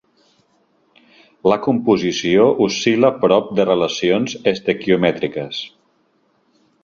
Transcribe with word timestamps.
La 1.51 1.57
composició 1.65 2.47
oscil·la 2.67 3.13
prop 3.25 3.53
de 3.59 3.67
relacions 3.71 4.35
estequiomètriques. 4.53 5.63